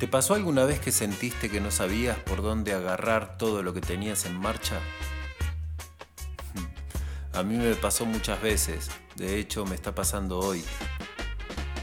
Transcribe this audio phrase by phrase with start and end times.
[0.00, 3.82] ¿Te pasó alguna vez que sentiste que no sabías por dónde agarrar todo lo que
[3.82, 4.80] tenías en marcha?
[7.34, 10.64] A mí me pasó muchas veces, de hecho me está pasando hoy.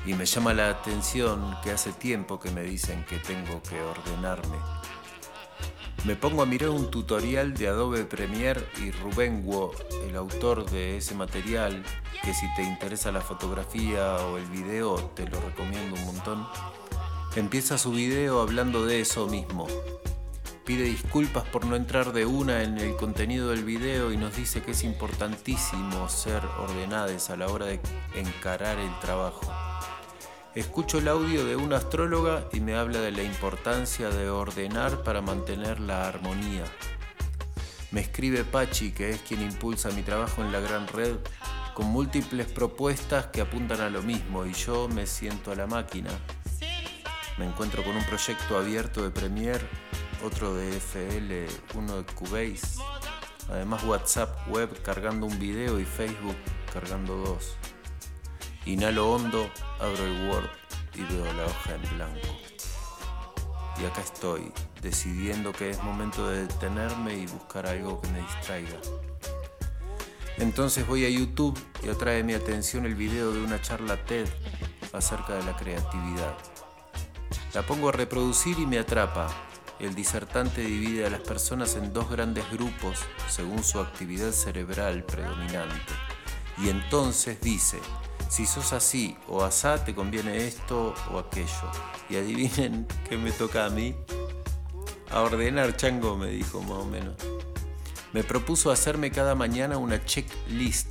[0.04, 4.58] Y me llama la atención que hace tiempo que me dicen que tengo que ordenarme.
[6.04, 9.74] Me pongo a mirar un tutorial de Adobe Premiere y Rubén Wo,
[10.10, 11.84] el autor de ese material,
[12.24, 16.48] que si te interesa la fotografía o el video te lo recomiendo un montón
[17.36, 19.68] Empieza su video hablando de eso mismo.
[20.66, 24.62] Pide disculpas por no entrar de una en el contenido del video y nos dice
[24.64, 27.80] que es importantísimo ser ordenados a la hora de
[28.16, 29.52] encarar el trabajo.
[30.56, 35.22] Escucho el audio de una astróloga y me habla de la importancia de ordenar para
[35.22, 36.64] mantener la armonía.
[37.92, 41.16] Me escribe Pachi, que es quien impulsa mi trabajo en la gran red,
[41.76, 46.10] con múltiples propuestas que apuntan a lo mismo y yo me siento a la máquina
[47.38, 49.68] me encuentro con un proyecto abierto de Premiere,
[50.24, 52.82] otro de FL, uno de Cubase,
[53.50, 56.36] además WhatsApp web cargando un video y Facebook
[56.74, 57.56] cargando dos.
[58.66, 59.50] Inhalo hondo,
[59.80, 60.50] abro el Word
[60.96, 62.28] y veo la hoja en blanco.
[63.80, 68.80] Y acá estoy, decidiendo que es momento de detenerme y buscar algo que me distraiga.
[70.40, 74.28] Entonces voy a YouTube y atrae mi atención el video de una charla TED
[74.94, 76.36] acerca de la creatividad.
[77.54, 79.28] La pongo a reproducir y me atrapa.
[79.80, 85.94] El disertante divide a las personas en dos grandes grupos según su actividad cerebral predominante.
[86.58, 87.80] Y entonces dice,
[88.30, 91.72] si sos así o asá, te conviene esto o aquello.
[92.10, 93.96] Y adivinen qué me toca a mí.
[95.10, 97.16] A ordenar, chango, me dijo más o menos.
[98.14, 100.90] Me propuso hacerme cada mañana una checklist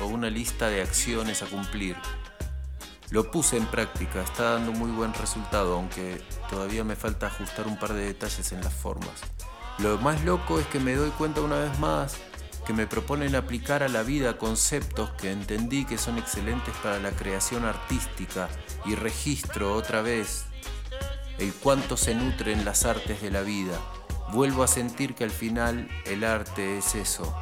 [0.00, 1.96] o una lista de acciones a cumplir
[3.10, 7.78] lo puse en práctica, está dando muy buen resultado, aunque todavía me falta ajustar un
[7.78, 9.14] par de detalles en las formas.
[9.78, 12.16] Lo más loco es que me doy cuenta una vez más
[12.66, 17.12] que me proponen aplicar a la vida conceptos que entendí que son excelentes para la
[17.12, 18.48] creación artística
[18.84, 20.44] y registro otra vez
[21.38, 23.78] el cuánto se nutren las artes de la vida.
[24.32, 27.34] Vuelvo a sentir que al final el arte es eso,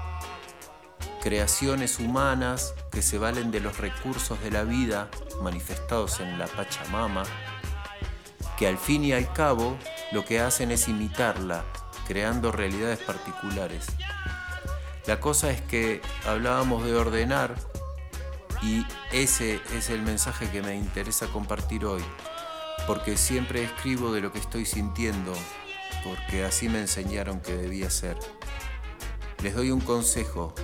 [1.26, 5.10] creaciones humanas que se valen de los recursos de la vida
[5.42, 7.24] manifestados en la Pachamama,
[8.56, 9.76] que al fin y al cabo
[10.12, 11.64] lo que hacen es imitarla,
[12.06, 13.86] creando realidades particulares.
[15.08, 17.56] La cosa es que hablábamos de ordenar
[18.62, 22.04] y ese es el mensaje que me interesa compartir hoy,
[22.86, 25.32] porque siempre escribo de lo que estoy sintiendo,
[26.04, 28.16] porque así me enseñaron que debía ser.
[29.42, 30.54] Les doy un consejo,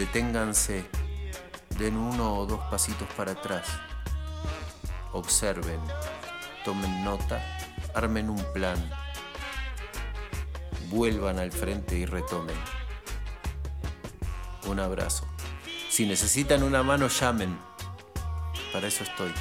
[0.00, 0.88] Deténganse,
[1.76, 3.66] den uno o dos pasitos para atrás,
[5.12, 5.78] observen,
[6.64, 7.44] tomen nota,
[7.94, 8.78] armen un plan,
[10.88, 12.56] vuelvan al frente y retomen.
[14.68, 15.26] Un abrazo.
[15.90, 17.58] Si necesitan una mano, llamen.
[18.72, 19.34] Para eso estoy.